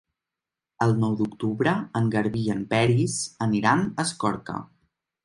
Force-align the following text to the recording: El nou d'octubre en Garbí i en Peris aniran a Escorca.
El 0.85 0.93
nou 1.01 1.11
d'octubre 1.19 1.73
en 1.99 2.09
Garbí 2.15 2.41
i 2.45 2.49
en 2.53 2.63
Peris 2.71 3.19
aniran 3.47 3.85
a 3.91 4.07
Escorca. 4.09 4.57